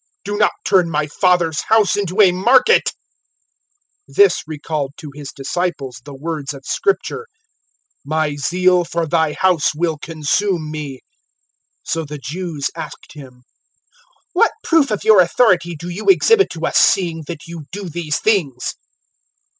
[0.25, 2.93] Do not turn my Father's house into a market."
[4.09, 7.27] 002:017 This recalled to His disciples the words of Scripture,
[8.03, 11.01] "My zeal for Thy House will consume me."
[11.85, 13.43] 002:018 So the Jews asked Him,
[14.33, 18.17] "What proof of your authority do you exhibit to us, seeing that you do these
[18.19, 18.73] things?"